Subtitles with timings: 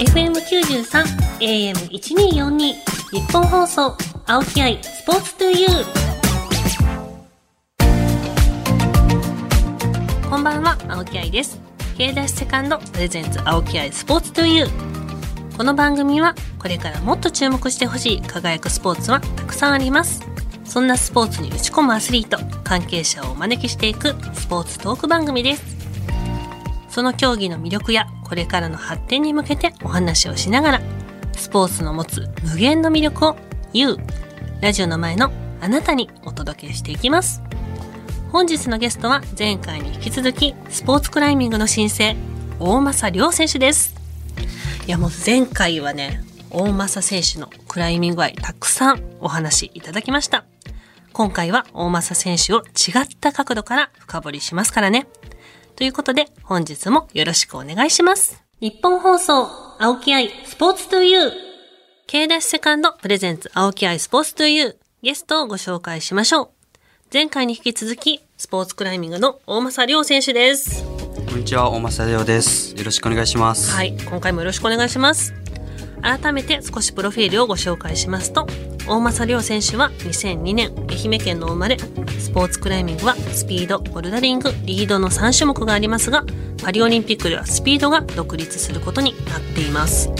[0.00, 1.04] FM93
[1.40, 2.74] AM1242 日
[3.30, 3.94] 本放送
[4.26, 5.84] 青木愛スポーツトゥユー。
[10.30, 11.60] こんばんは青木愛です。
[11.98, 15.56] K ダッシュセカンドプレゼンツ青木愛スポーツトゥユー。
[15.58, 20.22] この番組はこれからもっと注目してほしい輝くスポーツはたくさんあります。
[20.64, 25.79] そんなスポーツに打ち込むアスリート関係者をお招きしていくスポーツトーク番組です。
[26.90, 30.80] その競技の魅力やこれからの発展に向けてお話をしながら、
[31.32, 33.36] スポーツの持つ無限の魅力を
[33.72, 33.96] You、
[34.60, 37.42] ラジオの前のあなたにお届けしていきます。
[38.32, 42.16] 本日のゲストは前回に引き続きスポーツクライミングの新星、
[42.58, 43.94] 大政亮選手です。
[44.86, 50.44] いやもう前回はね、大政選手のクライミング愛たくさんお話いただきました。
[51.12, 55.06] 今回は大政選手を違った角度から深掘りしますからね。
[55.80, 58.44] ということで、本日もよろしくお願いします。
[58.60, 59.48] 日本放送、
[59.78, 61.32] 青木愛、スポーツトゥユー。
[62.06, 64.76] K ダッシュセカンド、プレゼンツ、青木愛、スポーツトゥユー。
[65.00, 66.48] ゲストをご紹介しましょう。
[67.10, 70.84] 前回に引き続き、スポーツクライミングの大政亮選手です。
[71.30, 72.76] こんにちは、大政亮です。
[72.76, 73.70] よろしくお願いします。
[73.70, 75.32] はい、今回もよろしくお願いします。
[76.02, 78.46] 改めて少しプロフィールをご紹介しますと、
[78.90, 81.78] 大政亮選手は2002年愛媛県の生まれ、
[82.18, 86.24] スポーツクライミングはスピード、ボルダリング、リードの3種目がありますが、
[86.60, 90.10] パリオリンピックではスピードが独立することになっています。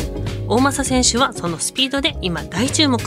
[0.46, 3.00] 大政選手はそのスピードで今大注目。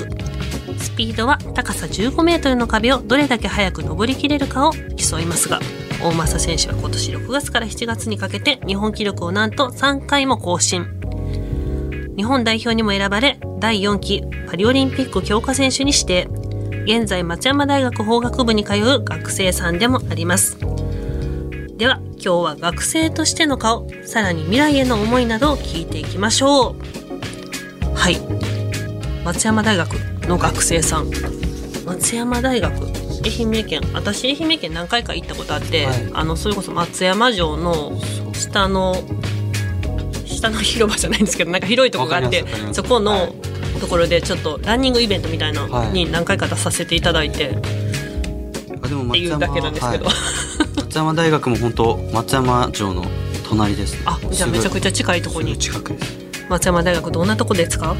[0.80, 5.62] スピードは高さ15メートルの壁をどれだけ早く登りきれるかを競いますが、
[6.04, 10.88] 大政選手は今年6月から7月にかけて日本記録をなんと3回も更新。
[12.16, 16.28] 日本代表にも選ばれ、第4期パリオリンピック強化選手に指定。
[16.86, 20.58] 現在松山大学法学部に通う学生さんでもあります。
[21.78, 27.96] では、今日は学生としての顔、さらに未来への思いなどを聞いていきましょう。
[27.96, 28.18] はい。
[29.26, 29.94] 松山大学
[30.28, 31.10] の学生さん。
[31.86, 32.74] 松山大学
[33.26, 37.94] 愛媛県私愛媛県何回か行ったことあって、はい、あのそれこそ松山城の
[38.34, 38.96] 下の
[40.44, 42.44] 下の広場じゃないんですけどなんか広いとこがあって
[42.74, 43.34] そこの
[43.80, 47.56] ところでちょっとランニングイベントみたいなのに何回か出させていただいて、はい、
[48.84, 50.14] あでもっていうだけなんですけど、はい、
[50.76, 53.06] 松山大学も本当松山城の
[53.48, 56.46] 隣です、あじゃあめちゃくちゃ近いところに近くです。
[56.50, 57.96] 松山大学どんなとこですか？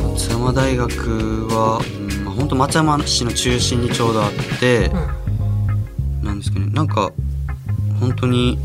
[0.00, 4.90] 松山大学は、うんまあ、本当松山市の中心にちょうどあって、
[6.20, 7.12] うん、なんですかねなんか
[8.00, 8.58] 本当に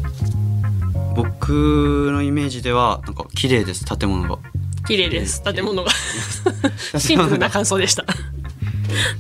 [1.15, 3.85] 僕のイメージではなんか綺麗です。
[3.85, 4.39] 建物が。
[4.87, 5.41] 綺麗です。
[5.43, 5.91] 建物が。
[6.99, 8.05] シンプルな感想でした。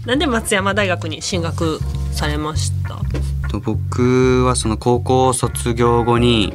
[0.05, 1.79] なんで松山大学に進学
[2.11, 2.99] されました？
[3.59, 6.53] 僕はその高校卒業後に、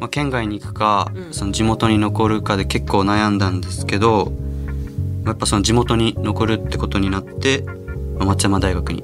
[0.00, 4.32] まあ、県外に行くか、うん、その地元に残るかで結構悩んだんですけど
[5.24, 7.64] やっぱその地元に残るってことになって、
[8.18, 9.02] まあ、松山大学に、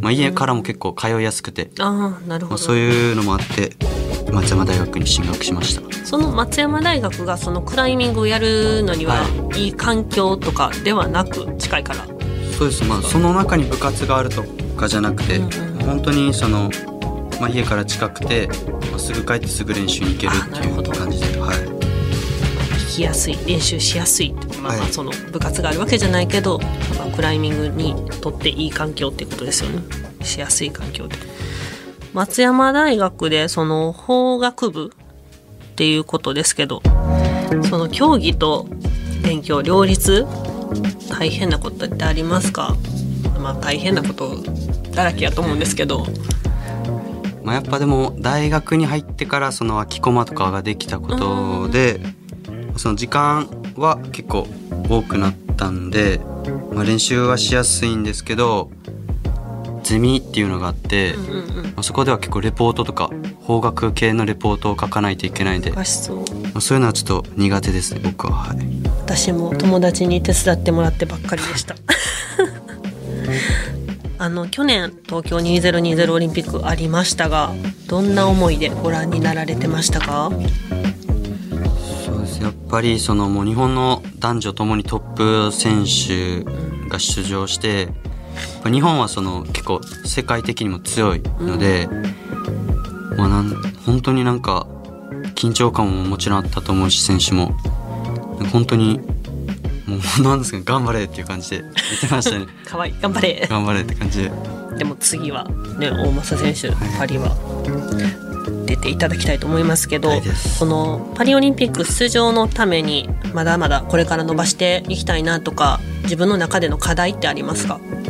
[0.00, 3.76] まあ、家からも結構通いやすくて、うん、あなるほど、まあ、そういうのもあって
[4.32, 6.06] 松山大学に進学しました。
[6.06, 9.16] その松山大学がそのクライミングをやるのには、
[9.56, 12.06] い、い環境とかではなく近いから。
[12.58, 12.84] そうです。
[12.84, 14.42] まあその中に部活があると
[14.76, 16.70] かじゃなくて、うんうん、本当にその、
[17.40, 18.48] まあ、家から近くて、
[18.90, 21.58] まあ、すぐ帰ってすぐ練習に行けるっていう感じではい。
[22.90, 26.58] 行きやすい練習しやすいまあ、まあその部活があるわけじゃないけど、
[26.98, 29.82] まあ、クライミングにとっていい環境ってことですよね。
[30.22, 31.16] しやすい環境で
[32.12, 36.82] 松山大学でその法学部っていうことですけど
[37.68, 38.68] その競技と
[39.22, 40.26] 勉強両立
[41.08, 42.76] 大変なことってありますか？
[43.40, 44.42] まあ大変なこと
[44.92, 46.06] だらけやと思うんですけど。
[47.42, 52.00] まあ、やっぱでも大学に入ってからその空き駒とかができたことで
[52.76, 54.46] その時間は結構
[54.90, 56.20] 多くなったんで、
[56.70, 58.70] まあ、練習はしやすいんですけど
[59.90, 66.18] ゼミっていうのがあって、うんうんそこでは結構レポートとか法学系のレポートを書かないといけないんでそう。
[66.18, 66.24] ま
[66.56, 68.58] あ、そういうのはちょっと苦手ですね僕は、はい、
[69.06, 71.74] 私も友達に手伝ってもらってばっかりでした。
[74.18, 77.54] あの去年東京2020オリンピックありましたが
[77.86, 80.30] どんな思いでご覧になられてましたか？
[82.04, 82.42] そうです。
[82.42, 86.44] やっぱりそのもう日本の男女ともにトップ選手
[86.90, 88.09] が出場して、うん
[88.64, 93.50] 日本はその結構世界的にも強いので、うん、まあなん
[93.86, 94.66] 本当になんか
[95.34, 97.54] 緊張感ももちろんあったと思うし選手も。
[98.52, 99.00] 本当に
[99.86, 102.46] もうなんですか頑張れっていう感じで 言ってましたね。
[102.64, 103.46] 可愛い頑張れ。
[103.50, 104.32] 頑張れって感じで。
[104.78, 105.44] でも次は
[105.78, 107.36] ね大政選手、はい、パリは
[108.64, 110.22] 出ていただきたいと思いますけどはい
[110.58, 117.78] このパリオリンピック出場のためにまだまだこれから伸ばしていきたいなとか自分の中での課題ってありますか？
[118.06, 118.09] 課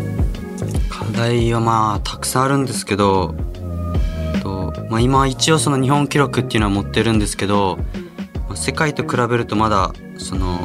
[1.20, 3.34] 題はまあたくさんあるんですけど
[4.43, 7.78] と、まあ、今一応その日本記録っていうのは持ってるんですけど
[8.49, 10.58] まあ世界と比べるとまだその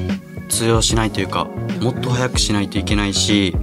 [0.48, 1.46] 通用しないというか
[1.81, 3.54] もっと速くしないといけないし、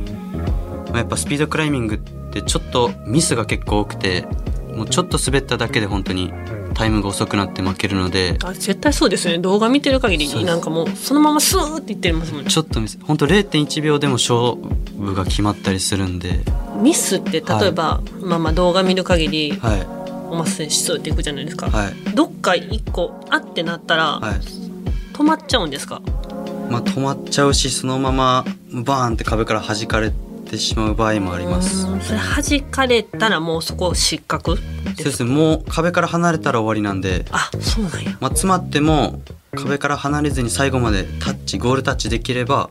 [0.88, 4.26] まあ、やっぱスピードクライミングってちょっとミスが結構多くて
[4.74, 6.32] もうちょっと滑っただけで本当に
[6.74, 9.38] タイムが遅くなって負けるのであ絶対そうですよね。
[9.38, 10.46] 動画見てる限りそうです。
[10.46, 12.50] なんかもうそのままスーっていってますもんね。
[12.50, 12.98] ちょっとミス。
[13.02, 14.56] 本当0.1秒でも勝
[14.98, 16.40] 負が決まったりするんで
[16.82, 19.86] ミスって例えば、まあまあ動画見る限りはい。
[20.32, 21.92] おま選手スーっていくじゃないですか、はい。
[22.14, 24.40] どっか一個あってなったら、はい。
[25.12, 26.00] 止まっちゃうんですか？
[26.70, 30.10] まあ、止まっちゃうしそのままバーンって壁から弾かれ
[30.50, 31.86] てしまう場合もあります。
[31.86, 34.56] うんそれ弾かれたらもうそこ失格？
[34.56, 35.30] そうですね。
[35.30, 38.16] もう壁から離れたら終わりなんで、あそうなんや。
[38.18, 39.20] まあ、詰まっても
[39.54, 42.70] 壁から離れずに最後までタッチゴールタッチできれば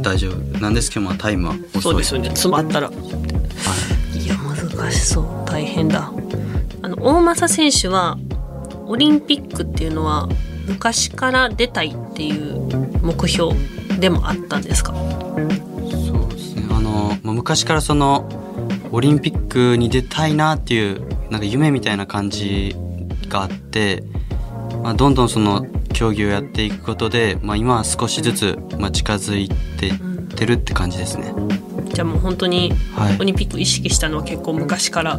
[0.00, 1.82] 大丈夫なんですけど、まあ、タイムは遅い。
[1.82, 2.30] そうですよね。
[2.30, 2.88] 詰まったら。
[2.88, 2.92] は
[4.14, 5.26] いや難しそう。
[5.46, 6.12] 大変だ。
[6.82, 8.18] あの大政選手は
[8.86, 10.28] オリンピックっていうのは
[10.66, 12.60] 昔から出たいっていう
[13.02, 13.54] 目標
[13.98, 14.92] でもあったんですか？
[14.92, 15.02] そ
[15.36, 16.66] うですね。
[16.70, 18.28] あの、ま、昔からその
[18.92, 21.00] オリンピックに出たいなっていう
[21.30, 22.76] なんか夢みたいな感じ
[23.28, 24.04] があって、
[24.82, 29.92] まあ、どんどんその競技をやっていくことで、まあ、今は少しずつ、ま、近づいてっ
[30.38, 31.32] てるって感じですね。
[31.96, 33.16] じゃあもう本当にはい。
[33.18, 35.18] オリンピック意識したのは結構昔から、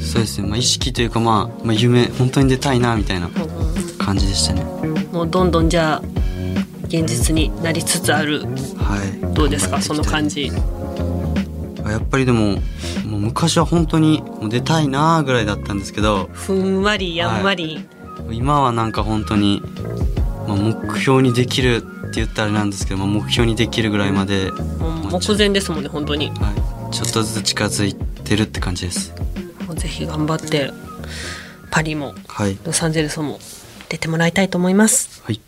[0.00, 3.28] そうですね、まあ、意識というか、まあ、まあ夢本当に出たいなみたいな
[3.98, 4.62] 感じでしたね。
[5.10, 6.02] もうどんどんじゃあ
[6.86, 8.42] 現実になりつつある。
[8.76, 9.34] はい。
[9.34, 9.82] どうですか？
[9.82, 10.50] その感じ。
[10.50, 10.56] じ
[11.90, 12.58] やっぱりでも
[13.04, 16.30] もう昔は本当にもう出たいなぐらいだったんですけど。
[16.32, 17.84] ふんわりやんわり、
[18.30, 19.60] 今はなんか本当に、
[20.52, 24.50] まあ、目標にできるって言ったらあれなんですけど、まあ、目標にできるぐらいまで、
[25.10, 26.30] 目前ですもんね本当に。
[26.30, 29.14] はい、ちょっとずつ近づいてるって感じです。
[29.76, 30.70] ぜひ頑張って
[31.70, 32.58] パリもはい。
[32.64, 33.38] ロサンゼルスも
[33.88, 35.22] 出てもらいたいと思います。
[35.24, 35.40] はい。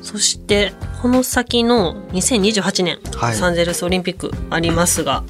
[0.00, 3.32] そしてこの先の2028年、はい。
[3.32, 5.24] ロサンゼルスオリンピックありますが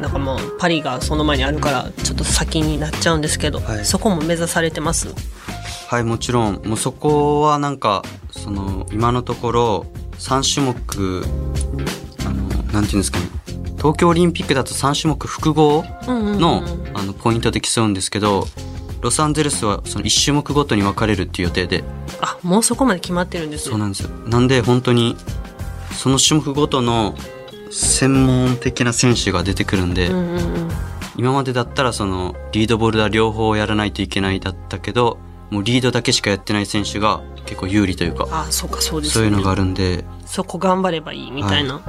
[0.00, 3.84] なんかもうパリがその前にあるからちょっと先になっちゃうんですけど、はい。
[3.86, 5.08] そこも目指されてます？
[5.88, 6.62] はいもちろん。
[6.64, 9.86] もうそこはなんかその今のところ
[10.18, 11.24] 3種目
[12.26, 13.26] あのなんていうんですかね。
[13.76, 18.46] 東京オリンピックだと3種目複合の,、あのポイントで競うんですけど
[19.00, 21.84] ロサンゼルスはその1種目ごとに分かれるっていう予定で。
[22.20, 23.70] あもうそこまで決まってるんですね。
[23.70, 24.10] そうなんですよ。
[24.26, 25.16] なんで本当に
[25.92, 27.14] その種目ごとの
[27.70, 30.10] 専門的な選手が出てくるんで、
[31.16, 35.18] 今までだったらそのリードボルダー両方やらないといけないだったけど
[35.50, 39.30] もうリードだけしかやってない選手が結構有利というかあそうかそうですよね。
[39.30, 40.04] そういうのがあるんで。
[40.24, 41.80] そこ頑張ればいいみたいな、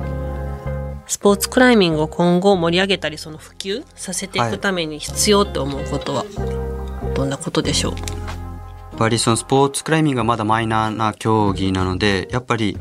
[1.07, 6.23] スポーツクライミングを今後盛り上げたりその普及させていくために必要って思うことは
[7.15, 7.91] どんなことでしょう？
[7.93, 12.77] やっぱりそのスポーツクライミングがまだマイナーな競技なのでやっぱり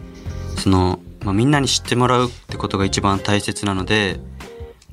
[0.59, 4.21] その、まあ、みんなに知ってもらうってことが一番大切なので、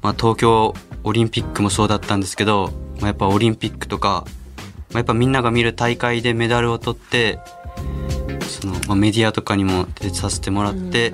[0.01, 4.42] まあ、東京オリンピックもそうだったんですけど、まあ、やっぱオリンピックとか、まあ、
[4.99, 7.39] やっぱみんなが見る大会でメダルを取って
[8.63, 11.13] その、まあ、メディアとかにも出させてもらって、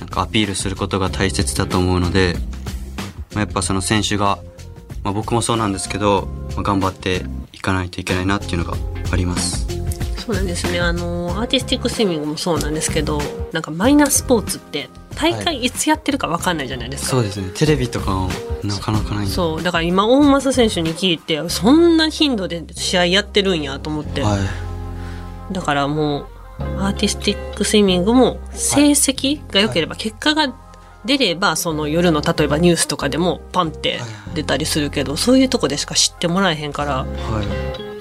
[0.00, 2.34] なんかアピールすることが大切だと思うので、
[3.34, 4.38] まあ、やっぱその選手が、
[5.04, 8.76] まあ、僕もそうなんですけど、まあ、頑張っていかないといけないなっていうのが
[9.10, 9.66] あります。
[10.22, 15.70] そうなんですねあのアーティスティックスイミングもそうなんですけどなんかマイナースポーツって大会い。
[15.70, 17.50] つやってるか分かんないじゃないですか、そうですね。
[17.54, 18.28] テレビとかも
[18.62, 19.24] なかなかない。
[19.24, 24.36] んでそうだから今大政選手に聞いてそんな頻度で試合やってるんやと思って、は
[25.50, 25.52] い。
[25.52, 26.26] だからもう
[26.78, 30.54] アーティスティックスイミングも成績が良ければ、結果が
[31.04, 34.00] 出ればその夜の例えばニュースとかでもパンって
[34.34, 37.06] 出たりするけど、そういうとこでしか知ってもらえへんからは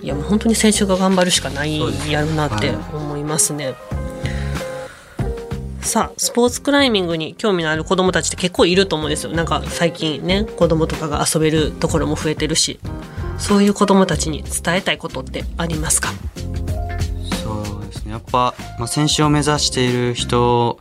[0.04, 0.08] い。
[0.08, 2.76] やもう本当に選手が頑張るしかないやるなってはい。
[2.94, 3.76] 思いますね。
[5.82, 9.34] さあスポーツクライミングに興味のある子供たちって結構いると思うんですよ。
[9.34, 12.80] なんか最近ね子供とかが遊べるところも増えてるし。
[13.38, 16.10] そういう子供たちに伝えたいことってありますか？
[17.44, 18.12] そうですね。
[18.12, 20.78] やっぱ、まあ、選手を目指している人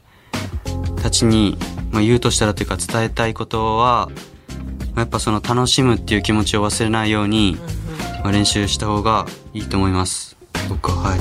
[1.02, 1.56] たちに、
[1.90, 4.10] まあ、言うとしたらというか伝えたいことは、
[4.90, 7.56] まあやっぱその楽しむっていう気持ちを忘れないように、
[8.22, 10.36] まあ、練習した方がいいと思います。
[10.68, 11.20] 僕ははい。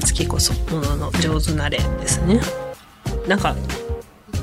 [0.00, 2.40] 月こそものの上手なれですね
[3.26, 3.54] なんか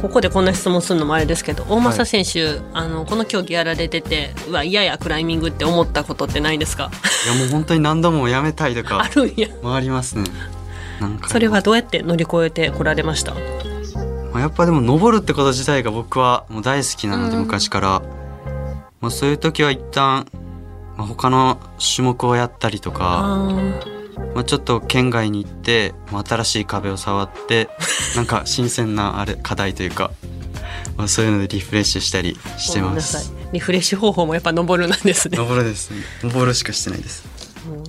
[0.01, 6.89] ここでこんな質問するのもあれですけど大政選手、あのこの競技やられててうわ嫌やクライミングって思ったことってないですか？
[7.25, 9.47] いやもう本当に何度もやめたいと あかるんや。
[9.61, 10.23] 回りますね。
[10.99, 11.29] なんか。
[11.29, 13.33] それはどうやって乗り越えてこられました？
[13.35, 13.39] ま
[14.35, 17.43] あやっぱでも登るってこと自体が僕はもう大好きなのでうん。
[17.43, 18.01] 昔から、
[19.01, 20.25] まあ、そういう時は一旦、
[20.97, 21.59] まあ、他の
[21.95, 23.49] 種目をやったりとか、あ
[24.33, 27.69] まあ、ちょっと県外に行って、まあ、新しい壁を触って
[28.15, 30.11] なんか新鮮なあれ課題というか、
[30.97, 37.23] まあ、そういうのでリフレッシュしたりしてごめんなさいますリフレッシュ方法もやっぱ登るなんですね登るですね登るしかしてないです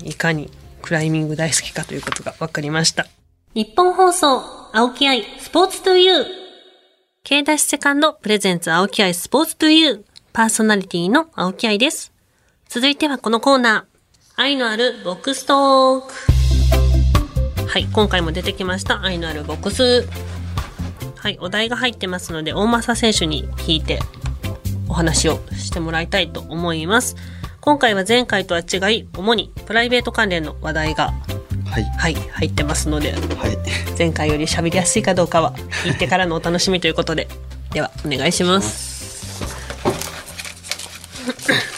[0.05, 0.51] いかに
[0.83, 3.07] クライミング大好きかということが分かりました。
[3.55, 6.27] 日本放送、青木愛、スポーツトゥユー。
[7.25, 10.03] K ダッシュセカンド、プレゼンツ青木愛、スポーツトゥユー。
[10.33, 12.13] パーソナリティの青木愛です。
[12.69, 13.92] 続いてはこのコーナー、
[14.35, 17.69] 愛のあるボックストーク。
[17.69, 20.09] はい、今回も出てきました、愛のあるボックス。
[21.17, 23.99] はい、お題が入ってますので、大政選手に引いて
[24.89, 27.17] お話をしてもらいたいと思います。
[27.61, 31.13] 今回は前回とは違い、主にプライベート関連の話題が、
[31.71, 33.53] はいはい、入ってますので、はい
[33.99, 35.53] 前回より喋りやすいかどうかは、
[35.85, 37.29] 聞いてからのお楽しみということで、
[37.73, 38.93] では、お願いします。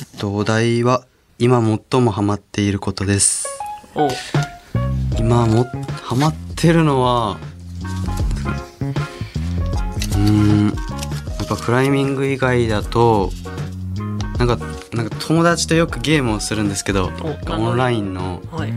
[0.00, 1.04] えっとお題は
[1.40, 1.60] 今
[1.90, 3.48] 最もハマっていることです。
[5.18, 5.64] 今も
[6.04, 7.38] ハマってるのは
[10.12, 10.72] うーんや
[11.42, 13.32] っぱクライミング以外だと
[14.38, 14.58] なんか
[14.92, 17.10] なんか友達とよくゲームをするんですけど
[17.48, 17.52] お。
[17.52, 18.72] オンラインのはい。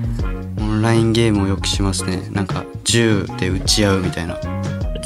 [0.57, 2.27] オンラインゲームをよくしますね。
[2.31, 4.39] なんか銃で撃ち合うみたいな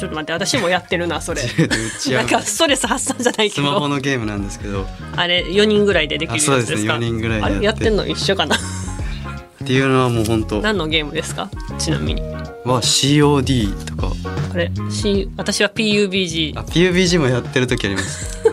[0.00, 1.42] ちょっと待って、私もやってるな、それ。
[1.42, 4.86] 銃で撃ち合うんなか、ストレス発散じゃないけスマホど、のゲームなんですけど。
[5.16, 6.54] あれ、4人ぐらいでできるやつですか？
[6.54, 7.56] あそうですね4人ぐらいでやって。
[7.56, 8.56] あれ、やってんの一緒かな？
[8.56, 8.58] っ
[9.66, 10.60] ていうのはもう本当。
[10.62, 11.50] 何のゲームですか？
[11.78, 12.22] ちなみに。
[12.22, 14.12] は COD とか。
[14.52, 16.64] あれ、C、私は PUBG あ。
[16.64, 18.40] PUBG もやってる時あります。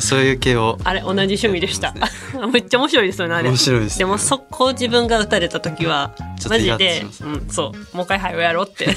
[0.00, 0.78] そういう系を。
[0.84, 1.94] あれ、同じ趣味でした。
[2.52, 3.48] めっちゃ面白いですよね、あれ。
[3.48, 3.98] 面白いですね。
[4.00, 8.94] でも、速攻自分が撃たれた時はちょっ、とマジでうん、そう、もう一回早くやろうって。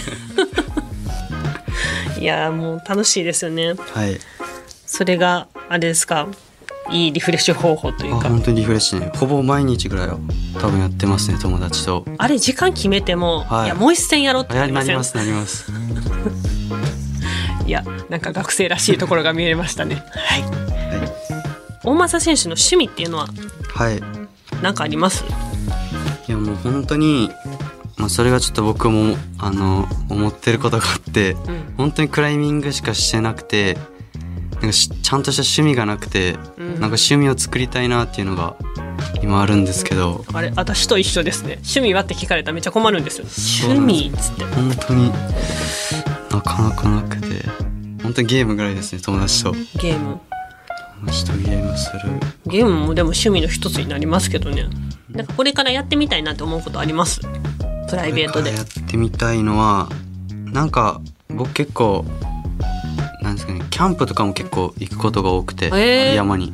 [2.19, 3.73] いやーもう楽しいですよね。
[3.73, 4.19] はい。
[4.85, 6.27] それが、あれですか、
[6.91, 8.27] いいリフレッシュ方法というか。
[8.27, 9.11] あ本当にリフレッシュね。
[9.15, 10.17] ほぼ毎日ぐらいは
[10.59, 12.05] 多分やってますね友達と。
[12.17, 13.65] あれ、時間決めても、はい。
[13.65, 15.71] い、や、もう一戦やろうってなりますなります。
[17.65, 20.03] いや、なんか学生らしいところが見えましたね。
[20.15, 20.41] はい。
[20.41, 20.49] は
[21.83, 23.29] 大政選手の趣味っていうのは、い、
[23.77, 24.01] はい、
[24.61, 25.23] 何かあります？
[26.27, 27.31] いやもう本当に
[27.99, 31.73] まあそれがちょっと僕もあの思ってることがあってうん。
[31.77, 33.77] 本当にクライミングしかしてなくて
[34.53, 38.55] なんかしちゃんとした趣味がなくて、うんなんか趣味を作りたいなっていうのが
[39.21, 41.55] 今あるんですけどあれ、私と一緒ですね。
[41.61, 43.25] 趣味はって聞かれたらめっちゃ困るんですよ。
[43.67, 44.43] 趣味っつって。
[44.45, 45.11] 本当に
[46.31, 47.27] なかなかなくて
[48.03, 50.19] 本当にゲームぐらいですね友達とゲーム。
[50.99, 51.99] 友達とゲームする
[52.47, 54.67] ゲームもでも趣味の一つになりますけどね。
[55.09, 57.21] なんかこれからやってみたいなって思うことあります？
[57.89, 58.53] プライベートで。
[58.53, 59.89] やってみたいのは
[60.51, 62.05] なんか僕結構
[63.21, 66.53] なんですかねキャンプとかも結構行くことが多くて、へー山に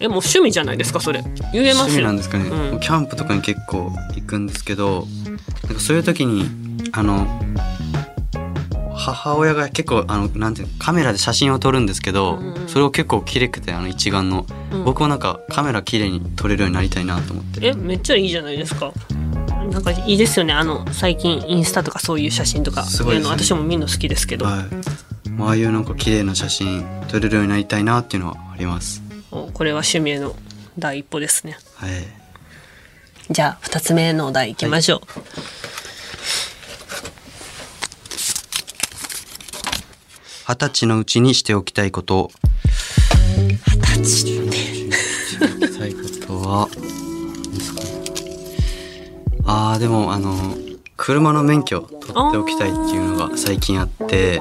[0.00, 1.22] え、もう趣味じゃないですか、それ。
[1.52, 2.06] 言えます趣味よ。
[2.06, 5.06] なんですかね、うんキャンプとかに結構行くんですけど
[5.64, 6.46] なんかそういう時に
[6.92, 7.26] あの
[8.96, 18.92] 母親が結構あのなんていうのカメラで写真を撮るんですけど、うんうんそれを結構綺麗くてあの一眼の、うん僕もなんかカメラ綺麗に撮れるようになりたいなと思ってえ、めっちゃいいじゃないですか。
[19.74, 20.52] なんかいいですよね。
[20.52, 24.62] あの、最近インスタとかそういう写真とか、すごいねうの私も見るの好きですけど、は
[25.26, 29.02] い、まあああいうなんか綺麗な写真撮れるようになりたいなっていうのはあります
[29.32, 30.36] おこれは趣味への
[30.78, 31.58] 第一歩ですね。
[31.74, 31.90] はい
[33.30, 35.00] じゃあ、二つ目のお題いきましょう。
[40.46, 42.30] 二十歳のうちにしておきたいこと
[43.38, 44.56] 二十歳って。
[45.66, 46.68] したいことは
[49.54, 50.34] ああでもあの
[50.96, 54.40] 車の免許取っておきたいっていうのが最近あって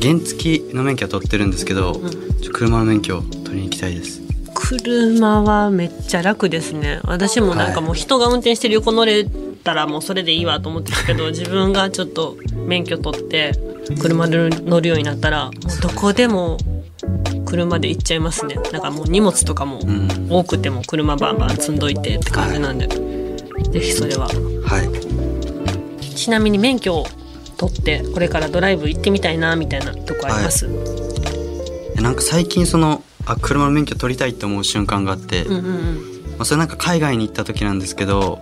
[0.00, 1.94] 原付の免許は取ってるんですけど、
[2.40, 4.20] ちょ車の免許を取りに行きたいです。
[4.54, 7.00] 車はめっちゃ楽ですね。
[7.04, 13.52] 私もなんかもう人が運転してる横乗れたらもうそれでいいわと思ってたけど 自分がちょっと免許取って
[14.00, 16.58] 車で乗るようになったらもうどこでも
[17.44, 18.56] 車で行っちゃいますね。
[18.72, 20.26] なんかもう荷物とかもうん。
[20.30, 22.88] 多くても車バンバン積んどいてって感じなんで、
[23.70, 24.26] ぜひそれは。
[24.26, 26.14] はい。
[26.14, 27.06] ちなみに免許を
[27.56, 30.68] 取ってこれからドライブ行ってみたいなみたいなとこあります、
[31.96, 36.12] えなんか最近そのあ車の免許取りたいって思う瞬間があって、うんうんうん。
[36.32, 38.40] まあ、それなんか海外に行った時なんですけど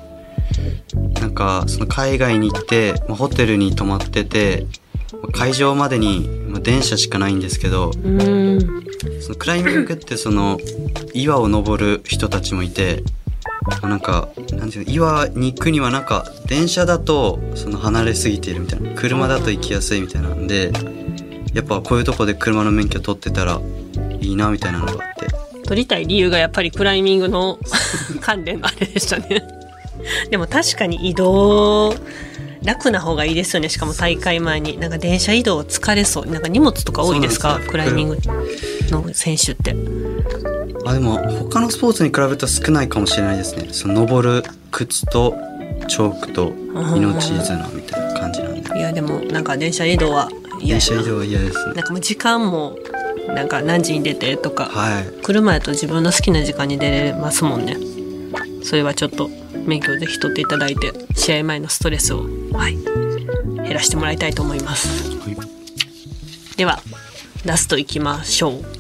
[1.21, 4.67] なんかその海外に行って、まあ、ホテルに泊まってて
[5.13, 7.93] まあ会場までに、まあ、電車しかないんですけど。
[9.21, 10.59] そのクライミングってその
[11.15, 13.20] 岩を登る人たちもいてまあ
[13.83, 20.73] なんかなんていうの岩に行くにはなんか電車だとその離れすぎているみたいな車だと行きやすいみたいなんで
[21.53, 23.61] やっぱこういうとこで車の免許取ってたら
[24.21, 25.27] いいなみたいなのがあって。
[25.69, 27.59] 取りたい理由がやっぱりクライミングの
[28.21, 29.43] 関連のあれでしたね。
[30.31, 31.95] でも確かに移動
[32.65, 33.69] 楽な方がいいですよね。
[33.69, 34.79] しかも大会前に。
[34.79, 36.27] なんか電車移動疲れそう。
[36.27, 37.61] なんか荷物とか多いですか？
[37.69, 38.19] クライミング
[38.91, 39.75] の選手って
[40.87, 41.19] あでも
[41.51, 43.69] 他のスポーツに比べると少ないかもしれないですね。
[43.73, 45.37] その登る靴と
[45.89, 46.53] チョークと
[46.97, 48.79] 命綱みたいな感じなんで。
[48.79, 50.29] いやでもなんか電車移動は
[50.61, 51.75] 嫌電車移動は嫌ですね。
[51.75, 52.77] なんかもう時間も
[53.29, 55.23] なんか何時に出てとかはい。
[55.23, 57.77] 車やと自分の好きな時間に出れますもんね。
[58.63, 59.29] それはちょっと
[59.67, 65.19] 免許をぜひ取っていただいて試合前のストレスを、はい、減らしてもらいたいと思います。
[65.19, 65.37] はい。
[66.57, 66.81] では
[67.45, 68.80] ラストいきましょう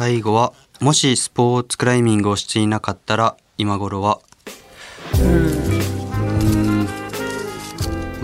[0.00, 4.18] 最後はもしスポーツクライミングをしていなかったら今頃は。
[5.12, 5.26] うー
[6.84, 6.86] ん。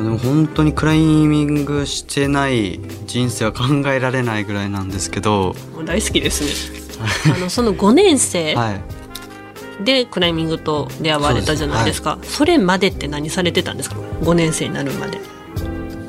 [0.02, 5.54] でも本当にクライミングしてない人生は考えられないぐらいなんですけど。
[5.84, 7.00] 大好きですね。
[7.36, 9.84] あのその5年生はい。
[9.84, 12.18] でクライミングと出会われたじゃないですか。
[12.22, 15.20] それまでって何されてたんですか？5年生になるまで。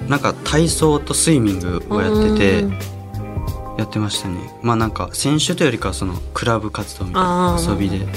[0.07, 2.96] なんか体操とスイミングをやっててうん
[3.77, 4.37] やってましたね。
[4.61, 8.07] まあなんか選手というよりかはそのクラブ活動みたいあなー遊びで。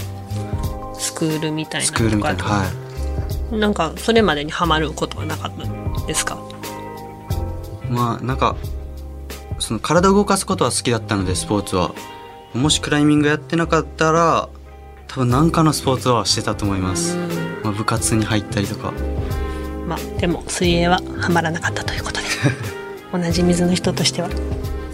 [0.98, 2.64] スクールみたいなスクールみたいなは
[3.52, 3.56] い。
[3.56, 5.52] なんかそれまでにハマることはなかっ
[6.00, 6.38] たですか？
[7.90, 8.56] まあなんか
[9.58, 11.92] その体を動かすことは好きだったのでスポーツは。
[12.54, 14.48] もしクライミングやってなかったら
[15.06, 17.16] 多分何かのスポーツはしてたと思います、
[17.62, 18.92] まあ、部活に入ったりとか。
[19.86, 22.26] まあでも水泳はハマらなかったということで。
[23.12, 24.28] 同じ水の人としては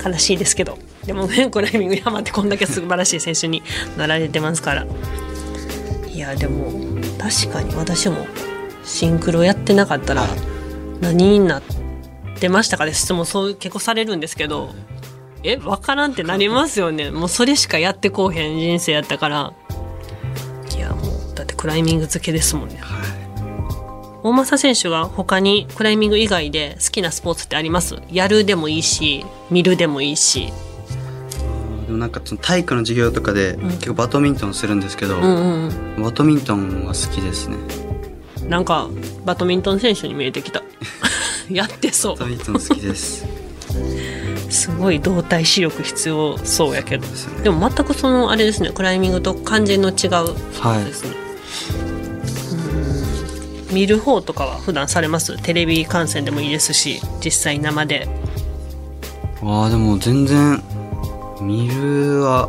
[0.07, 0.79] 悲しいですけど。
[1.05, 3.63] でもねクライミングにハマってこんだけ素晴らしい選手に
[3.97, 4.87] なられてますから。
[6.09, 6.73] いやでも
[7.19, 8.27] 確かに私も
[8.85, 10.27] シンクロやってなかったら
[11.01, 11.63] 何になっ
[12.39, 14.75] てましたかね質問そう結構されるんですけど。
[15.43, 17.13] え分からんってなりますよね。
[17.13, 19.53] もうそれしかやってこうへん人生やったから。
[20.77, 22.81] いやもうだってクライミング付けですもんね。
[24.29, 27.97] 大政選手が他にクライミング以外で好きなスポーツってあります？
[28.11, 30.53] やるでもいいし見るでもいいし。
[31.87, 37.57] でもなんかその体育の授業とかで結構バドミントンするんですけど、うんうんバドミントンは好きですね。
[38.43, 38.89] うんなんか
[39.25, 40.63] バドミントン選手に見えてきた。
[41.51, 43.25] やってそバドミントン好きです。
[44.49, 47.07] う すごい動体視力必要そうやけど。
[47.07, 47.43] でね。
[47.45, 51.26] でも全くそのあれですねクライミングと完全の違うスポーツですね、うん
[53.71, 55.41] 見る方とかは普段されます？
[55.43, 58.09] テレビ観戦でもいいですし実際生で。
[59.43, 60.63] ああでも全然
[61.41, 62.49] 見るは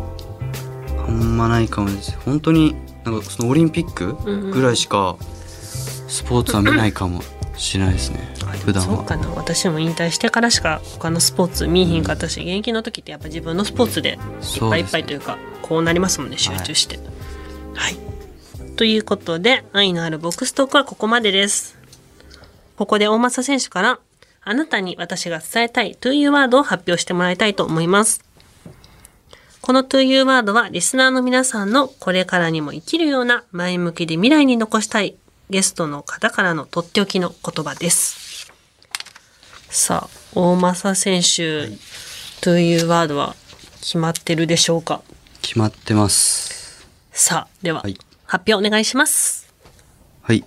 [1.07, 2.17] あんまないかもです。
[2.19, 4.15] 本当になんかそのオリンピック
[4.51, 5.17] ぐらいしか
[6.07, 7.21] スポーツは見ないかも
[7.57, 8.19] しれないですね。
[8.63, 8.97] 普段は。
[8.97, 9.29] そうかな。
[9.29, 14.19] 私も引退してからしか他のスポーツ見えひんかったし、現役の時ってやっぱ自分のスポーツでいっ
[14.69, 16.37] ぱいいっぱいというかこうなりますもんね。
[16.37, 16.99] 集中して。
[17.73, 17.97] はい、
[18.77, 21.75] ということで愛のあるボックストークはここまでです。
[22.77, 23.99] ここで大政選手から
[24.43, 28.23] あなたに私が伝えたいというワードを発表してもらいたいと思います。
[29.61, 35.15] この to you ワードはリスナーの皆さんのこれからにも生きるような前向きで未来に残したい
[35.49, 38.51] ゲストの方からのとっておきの言葉です。
[39.69, 41.69] さあ、大政選手、
[42.41, 43.35] というワードは
[43.81, 45.01] 決まってるでしょうか？
[45.41, 46.85] 決まってます。
[47.11, 49.53] さあ、では、はい発表お願いします。
[50.21, 50.43] はい、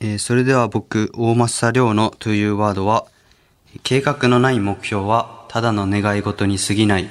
[0.00, 3.06] えーそれでは僕大政亮のというワードは
[3.82, 7.08] 計画のない目標はただの願い事に過ぎない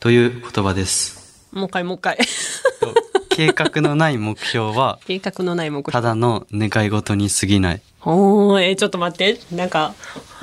[0.00, 2.16] という言葉ですもう一回もう一回。
[2.16, 2.94] と
[3.28, 5.92] 計画のない目標は 計画のない目標。
[5.92, 9.38] ただの願い事に過ぎないおー、えーちょっと待って。
[9.54, 9.94] なんか、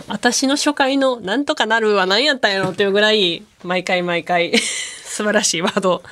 [0.07, 4.57] 私の初回のなんとかなるは何やったんやろっていうぐらい、毎回毎回、
[5.03, 6.03] 素晴らしいワード。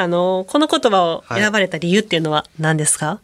[0.00, 3.20] あの、この言葉を選ばれた理由っていうのは何ですか、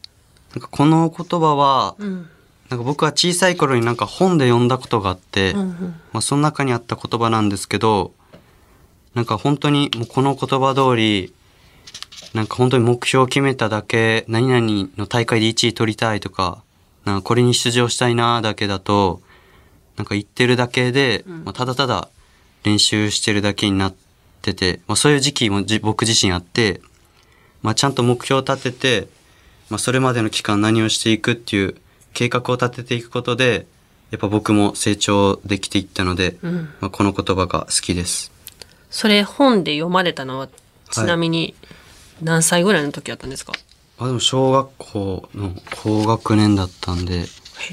[0.55, 2.29] なんかこの言葉は、ん。
[2.69, 6.01] なんか僕は小さい頃になんか本で読んだことがあって、うんうん。
[6.13, 8.13] まあ、その中にあった言葉なんですけど
[9.15, 11.33] なんか本当にもうこの言葉通り
[12.35, 16.63] なんか本当に目標を決めただけ何々の大会で1位取りたいとか
[17.05, 19.21] なんかこれに出場したいなだけだと
[19.97, 22.09] なんか言ってるだけで、まあ、ただただ
[22.65, 24.06] 練習してるだけになって
[24.55, 26.81] て、まあ、そういう時期もじ僕自身あって
[27.67, 29.09] まあ、ちゃんと目標を立てて、
[29.71, 31.75] まあ、それまでの期間何をしていくっていう
[32.13, 33.67] 計画を立てていくことで、
[34.13, 38.31] やっぱ僕も成長できていったので、うんまあ、この言葉が好きです。
[38.89, 40.49] それ本で読まれたのは、
[40.93, 41.57] ちなみに
[42.23, 43.53] 何歳ぐらいの時だったんですか、
[43.99, 47.25] あでも小学校の高学年だったんで、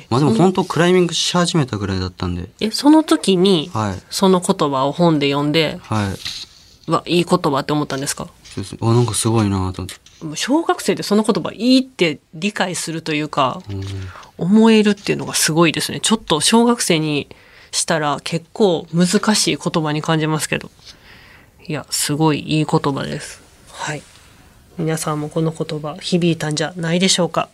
[0.09, 4.01] まあでも本当クライミングし始めたぐらいだったんで、え、その時に、はい。
[4.09, 6.52] その言葉を本で読んで、はい。
[6.87, 8.27] うわ、いい言葉って思ったんですか？
[8.43, 8.79] そうですね。
[8.81, 10.35] あ、なんかすごいなと思って。
[10.35, 13.83] 小学生でその言葉いいって理解するというか、うん
[14.35, 15.99] 思えるっていうのがすごいですね。
[15.99, 17.27] ちょっと小学生に
[17.71, 20.71] したら結構難しい言葉に感じますけど。
[21.67, 23.41] いや、すごいいい言葉です。
[23.71, 24.01] はい。
[24.79, 27.47] 皆さんもこの言葉響いたんじゃないでしょうか？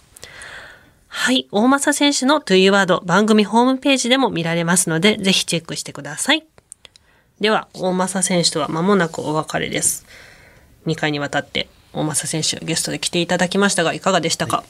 [1.10, 1.50] はい。
[1.52, 6.48] 大政選手の To You Word 番組ホームページでも見られますので、ぜひチェックしてください。
[7.39, 10.06] では、大政選手とは間もなくお別れです。
[10.86, 14.63] 2回にわたって大政選手ゲストで来ていただきましたが、いかがでしたか、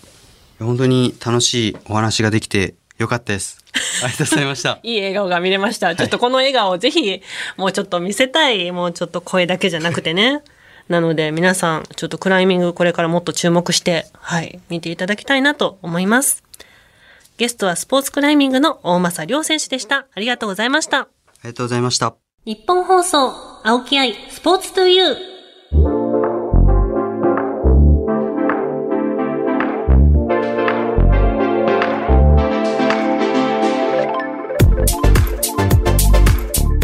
[0.60, 3.64] 本当に楽しいお話ができてよかったです。
[4.04, 4.80] ありがとうございました。
[4.84, 5.96] いい笑顔が見れました。
[5.96, 7.22] ちょっとこの笑顔をぜひ、
[7.58, 8.72] もうちょっと見せたい。
[8.72, 10.42] もうちょっと声だけじゃなくてね。
[10.90, 16.44] なので皆さん、ちょっとクライミングこれからもっと注目して、はい、見ていただきたいなと思います。
[17.38, 20.08] ゲストはスポーツクライミングの大政亮選手でした。
[20.14, 21.00] ありがとうございました。
[21.00, 21.08] あ
[21.44, 22.29] りがとうございました。
[22.46, 23.34] 日本放送、
[23.66, 25.18] 青木愛、スポーツトゥーユー。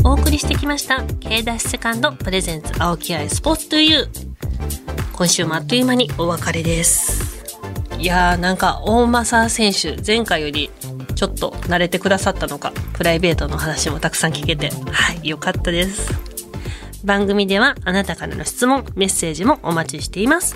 [0.03, 4.09] お送りしてきました、K ダッシュセカンドプレゼンツ青木愛スポーツトゥーユー。
[5.13, 7.45] 今週もあっという間にお別れです。
[7.97, 10.69] いやーなんか大政選手前回より
[11.15, 16.11] ちょっと慣れてくださったのかプライベートの話もたくさん聞けてはいよかったです。
[17.03, 20.55] 番組ではあなたからの質問メッセージもお待ちしています。